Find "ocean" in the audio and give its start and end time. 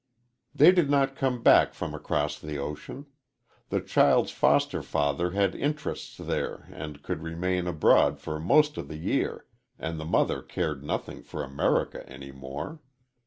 2.57-3.05